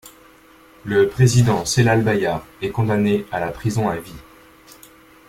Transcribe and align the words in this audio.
Le 0.83 1.07
président 1.09 1.63
Celal 1.63 2.01
Bayar 2.03 2.43
est 2.63 2.71
condamné 2.71 3.23
à 3.31 3.39
la 3.39 3.51
prison 3.51 3.87
à 3.87 3.97
vie. 3.97 4.15